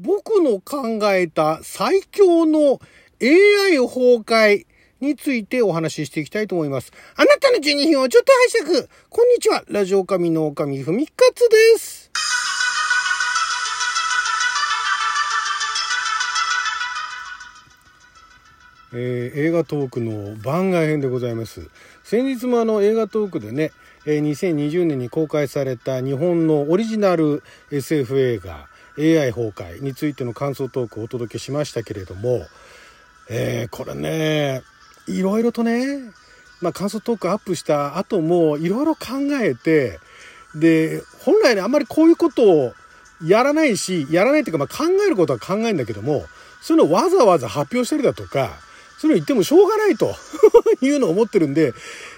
[0.00, 2.78] 僕の考えた最強の
[3.20, 4.64] AI 崩壊
[5.00, 6.92] についてお話ししていきたいと思います。
[7.16, 8.32] あなたの12分をちょっと
[8.64, 8.88] 拝借。
[9.08, 9.64] こんにちは。
[9.66, 12.12] ラジオ神の神ふみかつです。
[18.92, 21.68] えー、映画トークの番外編でございます。
[22.04, 23.72] 先日もあの映画トークでね、
[24.06, 27.42] えー、2020年に公開された日本のオリジナル
[27.72, 28.68] SF 映画
[28.98, 32.46] AI 崩壊についての感想トークをお届けしましたけれども、
[33.30, 34.62] えー、これね、
[35.06, 36.12] いろいろとね、
[36.60, 40.00] まあ、感想トークアップした後もいろいろ考えて、
[40.54, 42.74] で、本来ね、あんまりこういうことを
[43.24, 46.26] やらないし、やらないっていうか、まあ、考えることは考えるんだけども、
[46.60, 48.58] そういうのをわざわざ発表したりだとか、
[48.98, 50.14] そういうの言ってもしょうがないと
[50.82, 51.72] いうのを思ってるんで、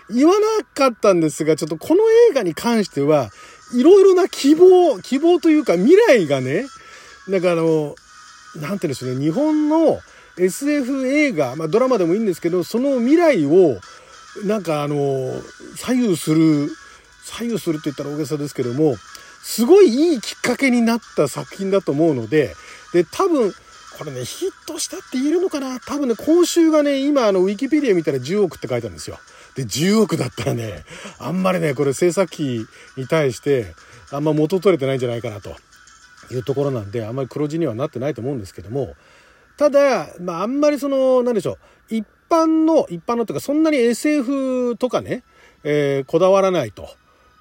[0.08, 3.30] 言わなかったんですが、ちょっとこの映画に関しては、
[3.72, 6.66] いろいろな希望、希望というか未来がね、
[7.28, 7.94] なんかあの、
[8.56, 10.00] なんて言うんでしょうね、日本の
[10.38, 13.78] SF 映画、まあドラマでもいいんですけど、その未来を、
[14.44, 15.40] なんかあの、
[15.76, 16.70] 左右する、
[17.24, 18.96] 左右するって言ったら大げさですけども、
[19.42, 22.54] すごいいいきっかけになった作品だと思うので、
[22.92, 23.52] で、多分、
[23.98, 25.78] これね、ヒットしたって言えるのかな？
[25.80, 29.18] 多分ね、今週がね、今あの、ウィキペディア見たら10億って書いてあるんですよ。
[29.54, 30.84] で、10億だったらね、
[31.18, 33.74] あんまりね、これ制作費に対して、
[34.12, 35.54] あんま元取れてないんじゃないかなと
[36.32, 38.94] いうところなんで、あんまり黒字にはなってないと思うんですけども、
[39.56, 41.58] ただ、まあ、あんまりその、なんでしょ
[41.90, 45.22] う、一般の、一般のというか、そんなに SF とかね、
[45.64, 46.88] えー、こだわらないと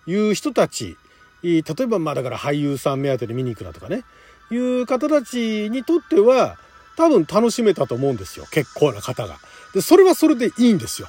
[0.05, 0.97] いう人たち、
[1.41, 4.03] 例えば、まあだから俳優さん目当てで見に行くなとかね、
[4.51, 6.57] いう方たちにとっては、
[6.97, 8.45] 多分楽しめたと思うんですよ。
[8.51, 9.37] 結構な方が。
[9.73, 11.07] で、それはそれでいいんですよ。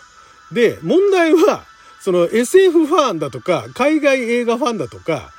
[0.53, 1.65] で、問題は、
[2.01, 5.31] その SF ファンだとか、海外映画ファンだとか、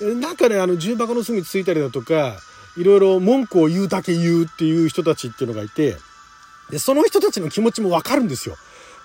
[0.00, 2.36] なんかね、あの、重箱の隅ついたりだとか、
[2.76, 5.96] いろいろ文句を言うだけ言うっていう人たちっていうのがいて、
[6.70, 8.56] で、その人たちの気持ちもわかるんですよ。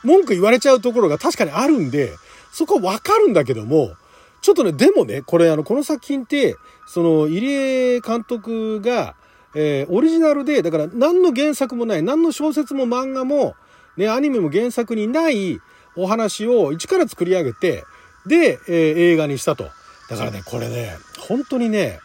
[0.03, 2.13] 文句言われちゃうところが確かにあるんで、
[2.51, 3.94] そこはわかるんだけども、
[4.41, 6.56] ちょっとね、でもね、これあの、この作品って、
[6.88, 9.16] その、入江監督が、
[9.56, 13.56] えー、オリジナルで、だから何の原作もない、何の小説も漫画も、
[13.97, 15.59] ね、アニメも原作にない
[15.95, 17.85] お話を一から作り上げて、
[18.25, 19.69] で、えー、映画にしたと。
[20.09, 20.97] だからね、これね、
[21.28, 22.00] 本当にね、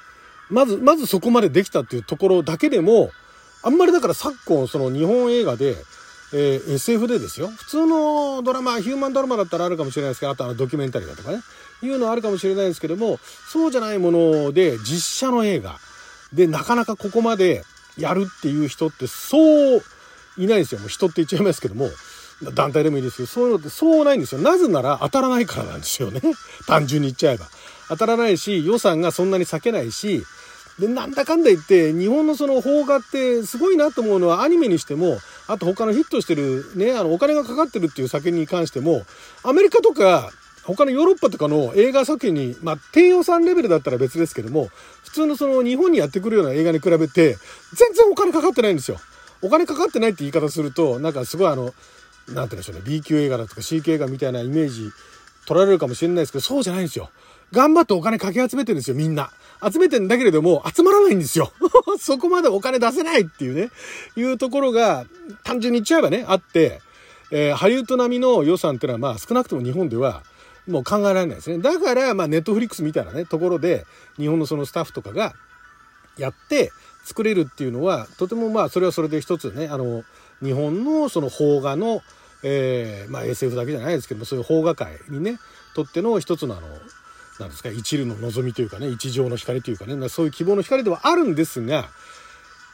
[0.48, 3.10] まず、まずそこまでできたっていうところだけでも、
[3.62, 5.76] あんまりだから昨今、その日本映画で、
[6.32, 7.48] えー、SF でですよ。
[7.48, 11.40] 普通のドラマ、ヒューマンドラマだったらあるかもしれないですけど、あとあのドキュメンタリーだとかね、
[11.82, 13.18] いうのはあるかもしれないですけども、
[13.48, 15.78] そうじゃないもので、実写の映画
[16.32, 17.64] で、なかなかここまで
[17.98, 19.82] やるっていう人ってそう
[20.44, 20.80] いないんですよ。
[20.80, 21.88] もう人って言っちゃいますけども、
[22.54, 24.40] 団体でもいいですけど、そういうのってそうないんですよ。
[24.40, 26.20] なぜなら当たらないからなんですよね。
[26.66, 27.46] 単純に言っちゃえば。
[27.88, 30.24] 当たらないし、予算がそんなに避けないし、
[30.78, 39.04] で、なんだかんだ言って、日本のその邦画ってすごいなと思うのは、アニメにしても、あと他のヒットしてる、ね、あの、お金がかかってるっていう作品に関しても、
[39.42, 40.30] アメリカとか、
[40.64, 44.68] 他のヨーロッパとかの映画作品に、まあ、低予算レベルだったら別ですけども、
[45.04, 47.36] 普通のその日本にやってくるような映画に比べて、
[47.74, 48.98] 全然お金かかってないんですよ。
[49.42, 51.74] お金かかってないって言い方すると、なんかすごいあの、なんて
[52.28, 54.90] 言うんでしょうね、B 級映画だとか C 級映画みたいなイメージ
[55.46, 57.10] 取られるかもしれないですけど、そうじゃないんですよ。
[57.52, 59.30] 頑張ってお金かき集めてるんですよ、みんな。
[59.70, 61.52] 集めてんだけれども、集まらないんですよ。
[61.98, 63.70] そこまでお金出せないっていうね、
[64.16, 65.06] いうところが、
[65.42, 66.80] 単純に言っちゃえばね、あって、
[67.32, 70.22] えー、ハリウッド並みの予算っていうのは、まあ少なくとも日本では、
[70.66, 71.58] もう考えられないですね。
[71.58, 73.86] だから、まあネットフリックスみたいなね、ところで、
[74.16, 75.34] 日本のそのスタッフとかが、
[76.16, 76.72] やって、
[77.10, 80.04] 作れるっていうのは、とてもまあ、それはそれで一つね、あの、
[80.41, 82.03] 日本のその邦画の、
[82.44, 85.41] えー、まあ SF だけじゃないですけども、そういう邦画界にね、
[85.75, 86.69] とっての一つのあの、
[87.41, 91.88] なんですか、一縷の望みというかね、一条の光というかね、そういう希望の光ではあるんですが、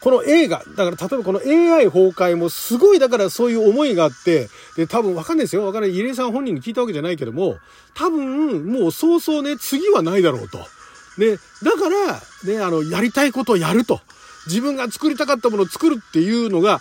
[0.00, 5.64] この映画、だから例えばこの AI 崩壊もすごいだからそういう思いがあって、で、多分わかんないですよ。
[5.64, 5.92] わかんない。
[5.92, 7.56] 入江さん本人に聞いたわけじゃないけども、
[7.94, 10.58] 多分もう早々ね、次はないだろうと。
[11.18, 14.00] で、だから、ね、あの、やりたいことをやると。
[14.46, 16.80] 自分が作りたかったものを作るっていうのがある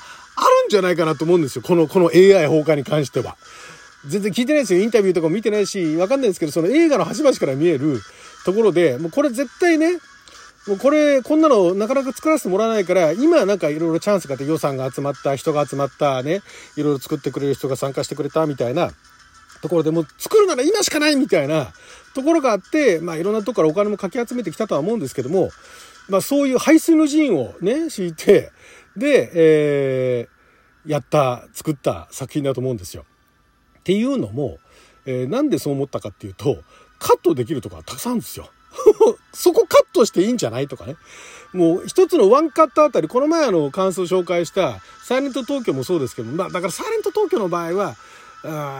[0.67, 1.61] んじゃないかなと思うんですよ。
[1.61, 3.37] この、この AI 崩壊に関しては。
[4.07, 4.81] 全然聞いてないですよ。
[4.81, 8.01] インタビューとかも見てないし、わかんないですけど、その映画の端々から見える
[8.45, 9.93] ところで、もうこれ絶対ね、
[10.67, 16.41] もうこれ、こんなのなかなか作らせてもらわないから、今なんかいろいろチャンスがあって予算が集まった、人が集まった、ね、
[16.75, 18.91] いろいろ作ってくれる人が参加してくれたみたいな
[19.61, 21.71] ところでもう作るなら今しかないみたいな
[22.13, 25.49] ところがあって、まあいろんなとこからお金もかき集めてきたとは思うんですけども、
[26.09, 28.51] まあそういう排水の陣をね、敷いて、
[28.95, 33.05] で、えー、やった、作った作品だと思うんですよ。
[33.79, 34.57] っていうのも、
[35.05, 36.57] えー、なんでそう思ったかっていうと、
[36.99, 38.49] カットできるところがたくさんあるんですよ。
[39.33, 40.97] そこカットしていいんじゃないとかね。
[41.53, 47.95] もう一つのワンカットあたり、この前あの感想紹介したサイレント東京もそうですけど、まあだからサイレント東京の場合は、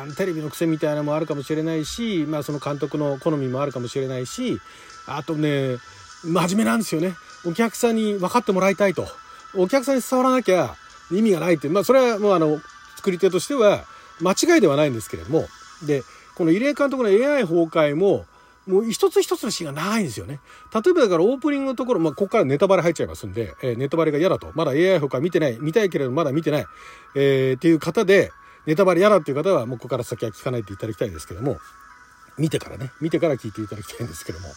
[0.06, 4.60] うん、テレビの癖みたいなのもあるかもしれないし、まあその監督の好みもあるかもしれないし、
[5.08, 5.78] あとね、
[6.26, 7.16] 真面目なんですよね。
[7.46, 9.08] お客さんに分かってもらいたいと。
[9.56, 10.76] お客さんに伝わらなきゃ
[11.12, 11.70] 意味がないって。
[11.70, 12.60] まあそれはもうあの、
[12.98, 13.86] 作り手としては
[14.22, 15.48] 間違いではないんですけれども。
[15.86, 16.04] で、
[16.36, 18.26] この入江監督の AI 崩壊も、
[18.68, 20.40] もう一つ一つのシーンが長いんですよね。
[20.74, 24.52] 例えばだからオープニングのところ、まあ、ここからネタバレ入っちゃいますんで、えー、ネタバレが嫌だと。
[24.56, 25.58] まだ AI 他見てない。
[25.60, 26.66] 見たいけれどまだ見てない。
[27.16, 28.32] えー、っていう方で、
[28.66, 31.60] ネタバレ嫌だっていう方は、もうここから先は聞かないでいただきたいですけども、
[32.38, 34.48] 見てからね、見てから聞いていただきたいんですけども、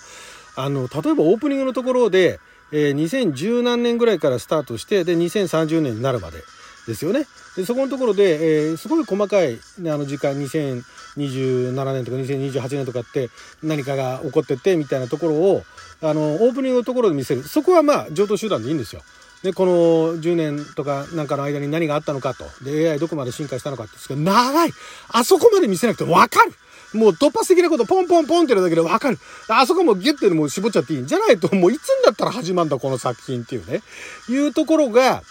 [0.58, 2.40] あの、例えばオープニングのところで、
[2.72, 6.43] えー、2010何年ぐらいからスタートして、で、2030年になるまで
[6.87, 7.26] ですよね。
[7.56, 9.58] で、そこのところで、えー、すごい細かい、あ
[9.96, 13.31] の、時間、2027年とか2028年とかって
[13.62, 15.62] 何かが起こっててみたいなところを
[16.00, 17.43] あのオープニングのところで見せる。
[17.43, 19.02] そこはまあ上等手段でいいんですよ。
[19.43, 19.72] でこの
[20.20, 22.44] 10年とかなんかの間に何があったのかと。
[22.64, 24.14] で AI どこまで進化したのかって。
[24.14, 24.72] 長い。
[25.08, 26.52] あそこまで見せなくて分かる。
[26.94, 29.19] もう突発的なことポンポンポンってやるだけで分かる
[29.49, 33.82] あそこもギュッてもう絞っちゃっていいんじゃないともういつになったら始まるんだこの作品っていうね
[34.29, 35.23] いうところが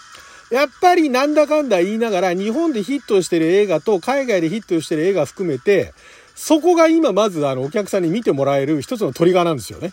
[0.50, 5.92] やっぱりなんだかんだ言いながら日本でヒットしてる映画と海外でヒットしてる映画含めて、
[6.34, 9.92] そこが今まずあのお客さんに見てもらえる一つのトリガーなんですよね。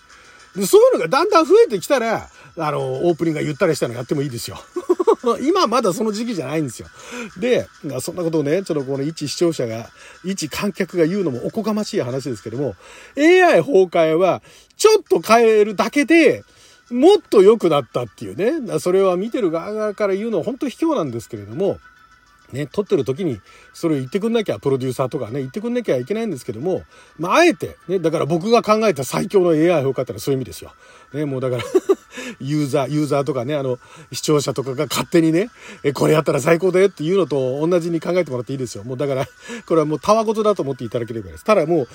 [0.55, 4.57] で、そういうのがだんだん増えてきたら、あの、オープニングがゆったりしたのやってもいいですよ。
[5.41, 6.87] 今まだその時期じゃないんですよ。
[7.37, 7.67] で、
[8.01, 9.89] そんなことをね、ちょっとこの一視聴者が、
[10.23, 12.75] 一観客が言うのもおこがましい話ですけども、
[13.17, 14.41] AI 崩壊は
[14.77, 16.43] ちょっと変えるだけで、
[16.91, 21.79] もっと良くなったっていうね、それは見てる側から言うのは本当卑怯なんですけれども、
[22.51, 23.41] ね、撮ってる時に
[23.73, 26.83] それを言ってくんなきゃ、プロデューサーとかね、言ってくんなきゃいけないんですけども、
[27.17, 30.73] まあ、あえて、ね、だから僕が考えた最強の AI 評価ってのはそういう意味ですよ。
[31.13, 31.63] ね、もうだから
[32.39, 33.79] ユーザー、ユーザーとかね、あの、
[34.11, 35.49] 視聴者とかが勝手にね、
[35.83, 38.83] え、これやったら最高だよっていうのと同じに考えてもらっていいですよ。
[38.83, 39.27] もうだから、
[39.65, 41.43] これはもうたわごとだと思っていただければです。
[41.43, 41.87] ただもう、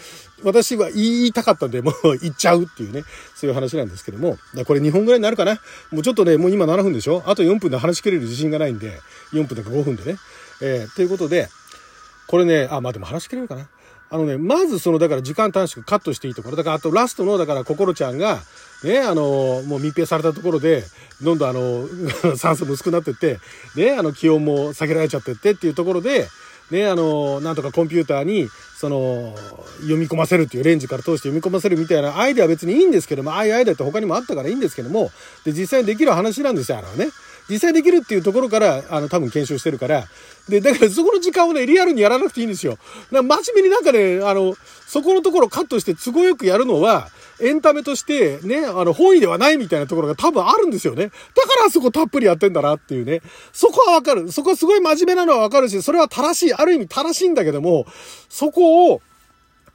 [0.42, 5.60] 私は言いたかったんで、もう言っちゃうっていうね、そういう話なんですけども、これ2本ぐらいになるかな。
[5.90, 9.00] もうちょっとね、もう今7分でしょあと4分で話し切れる自信がないんで、
[9.32, 10.18] 4分とか5分でね。
[10.62, 11.48] えー、ということで、
[12.30, 13.68] これね、あ、まあでも話しきれるかな。
[14.08, 16.56] あのね、まずその、だから時間短縮カットしていいところ。
[16.56, 18.38] だからあとラストの、だから心ちゃんが、
[18.84, 20.84] ね、あの、もう密閉されたところで、
[21.22, 21.88] どんどんあの、
[22.38, 23.40] 酸素も薄くなってって、
[23.74, 26.28] ね、あの、気温も下げられちゃってってっていうところで、
[26.70, 28.48] ね、あの、なんとかコンピューターに、
[28.78, 29.34] その、
[29.80, 35.10] 読み込ませるっていうレンジから通して読み込ませるみたいなアイデアは別にいいんですけども、ああいうアイデアって他にもあったからいいんですけども、
[35.44, 37.10] で、実際にできる話なんですよ、あのね。
[37.50, 40.06] 実際できるっていうところから、あの、多分検証してるから、
[40.48, 42.78] で、だからそこの時間をね、リアルにやらなくていいんですよ。
[43.10, 44.54] 真面目になんかね、あの、
[44.86, 47.08] そこのところカットして都合よくやるのは、
[47.40, 51.06] エンタメとしてね、あの、本意ではないみたいなところが多分あるんですよね。
[51.06, 53.22] だからそこたっぷりやってんだなっていうね。
[53.52, 54.30] そこはわかる。
[54.30, 56.54] そこはすごい真面目なのはわかるし、それは正しい。
[56.54, 57.86] ある意味正しいんだけども、
[58.28, 59.00] そこを、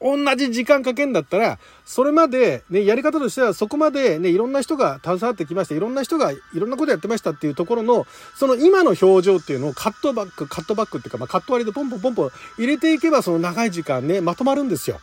[0.01, 5.75] 同じ時間かけんだったら、それまで、ね、やり方としてはそこまでね、いろんな人が携わってきました。
[5.75, 8.05] いろんな人がいろんなことやってましたっていうところの、
[8.35, 14.99] その今の表情っていうのをカットバック、カットバックっていうか、まあ、カット割りでポンポンポンポン入れていけば、その長い時間ね、まとまるんですよ。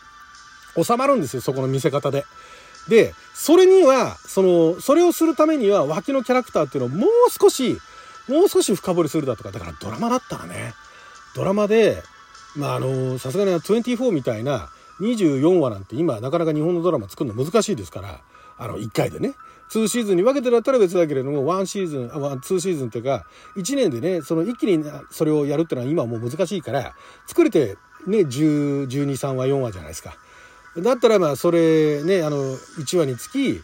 [0.81, 2.25] 収まるんですよ、そこの見せ方で。
[2.87, 7.79] で、それには、その、それをするためには、脇のキャラクターっていうのをもう少し、
[8.27, 10.73] もう少し深掘りするだとか、だからドラマだったらね、
[11.35, 12.03] ドラマで、
[12.55, 14.69] まあ、あの、さすがに24みたいな、
[15.03, 18.21] 24話なんて今なかなか日本のドラマ作るの難しいですから、
[18.57, 19.33] あの、1回でね。
[19.69, 23.25] 2シーズンに分けてだったら別だけれども、1シーズン、2シーズンっていうか、
[23.57, 26.93] 1年でね、その一気にそれをやるっていうのは今はもう難しいから、
[27.25, 30.15] 作れてね、10、12、3話、4話じゃないですか。
[30.77, 33.61] だったらまあ、それね、あの、1話につき、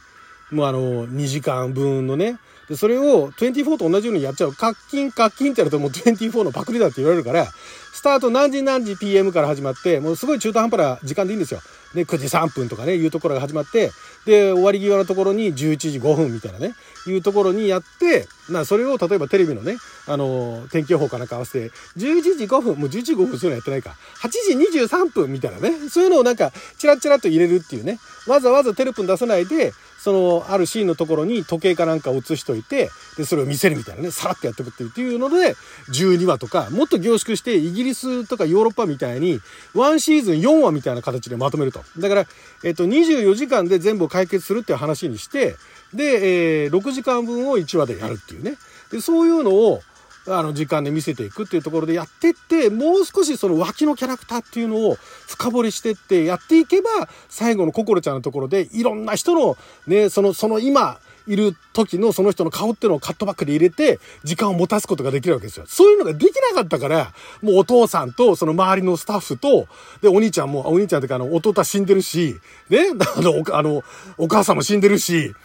[0.52, 4.54] もうあの、2時間分のね、で、それを24と同じようにやっちゃう。
[4.54, 7.48] カッキン、カッキンってやるともう24のパクリだって言われるから、
[7.94, 11.62] スタート何時何時 PM から始まって、もうすごい中途半端な時間でいいんですよ。
[11.94, 13.92] で、9時3分とかね、いうところが始まって、
[14.26, 16.76] で、終わり際のところに11時5分みたいなね、
[17.08, 19.78] いうところにやって、な、それを例えばテレビのね、
[20.08, 35.56] あの、天気予報かなんか合わせて、11時5分、もう11時5分そういうのやってないか、8時23分みたいなね、そういうのをなんか、チラチラと入れるっていうね、わざわざテレポン出さないで、その、あるシーンのところに時計かなんか映しといて、で、それを見せるみたいなね、さらっとやってくっていうっていうので、
[35.90, 39.42] 12話とか、もっと凝縮して、イギリスとかヨーロッパみたいに、
[39.74, 41.79] ワンシーズン4話みたいな形でまとめると。
[41.98, 42.26] だから、
[42.64, 45.56] えっと、24時間で全部解決するっていう話にして、
[45.94, 48.56] で、えー、6時間分を1話でやるっていうね。
[48.92, 49.82] で、そういうのを、
[50.28, 56.90] あの、時間で見せていくっていうところでやってって、もう少しその脇のキャラクターっていうのを深掘りしてってやっていけば、
[57.30, 59.58] 最後の心ちゃんのところでいろんな人の、
[59.88, 65.66] ね、その、その今、いる時のその人の顔っていうのをカットバックで入れて、時間を持たすことができるわけですよ。
[65.68, 69.68] そういうのができなかったから、もうお父さんと、その周りのスタッフと、
[70.02, 72.36] で、お兄ちゃんも、お兄ちゃんってか、あの、弟は死んでるし、
[72.70, 72.80] ね、
[73.16, 73.84] あの、あの、
[74.18, 75.36] お母さんも死んでるし、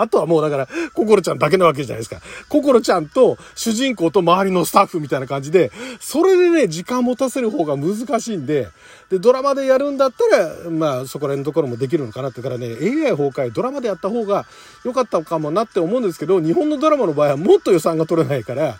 [0.00, 2.20] あとはもうだから、ココロちゃんだけなわけじゃないですか。
[2.48, 8.68] ココロちゃんと主人公と周りのスタッフみたいな感じで、それでね、時間持たせる方が難しいんで、
[9.10, 14.46] で、ドラマでやるんだったら、まあ、そこら辺のところもできるのかなってからね、AI 崩壊、ドラマでやった方が
[14.84, 18.78] 良かったかもなって思うんですけど、日本のドラマの場合はもっと予算が取れないから、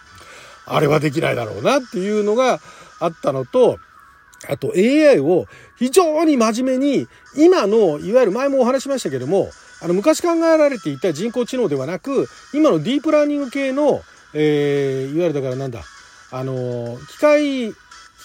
[0.67, 2.61] あれはできないだろうなっていうのが
[3.01, 3.79] あったのと、
[4.49, 5.47] あと AI を
[5.79, 14.03] 非常に真面目に、今の、いわゆる前もお話しましたけども、あの、昔考えられていた人工知能ではなく、今のディープラーニング系の、
[14.35, 15.83] えー、いわゆるだからなんだ、
[16.31, 17.77] あの、機械、機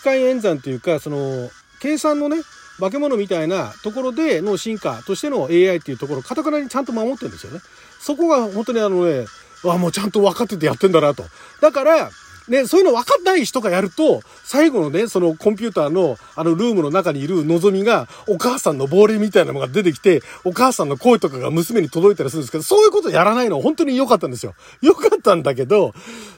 [0.03, 2.37] 械演算というか、その、計算のね、
[2.79, 7.59] 化け物みたいなところでの進化としての AI っていうところをかたくなにちゃんと守ってるんですよね。
[7.99, 9.25] そこが本当にあのね、
[9.63, 11.23] あ、もうちゃんと分かっててやってんだなと。
[11.61, 12.09] だから、
[12.47, 24.55] ね、そういうの分かんない人がやると、最後のね、そのコンピューターのあのルームの中にいる望みが、お母さんの亡霊みたいなのが出てきて、お母さんの声とかが娘に届いたりするんですけど、そういうことやらないの本当に良かったんですよ。
[24.81, 25.93] 良かったんだけど、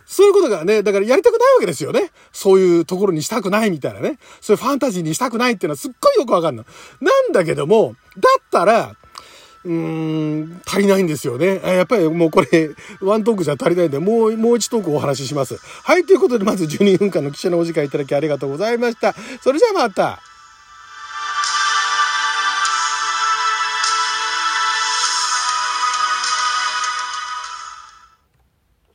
[0.06, 2.12] そういうことがね、だからやりたくないわけですよね。
[2.32, 4.20] そういうところにしたくないみたいなね。
[4.42, 6.66] そういうファンタジーにしたくないっていうのはすっごいよくわかんない。
[7.02, 8.96] なんだけども、だったら、
[9.66, 11.60] うん、足りないんですよね。
[11.64, 15.58] やっぱりもうこれ、 ワントークじゃ足りないんで、もう、もう一トークお話しします。
[15.84, 19.16] はい、ということで、まず12分間の記者のお時間いただきありがとうございました。
[19.42, 20.20] それじゃあまた。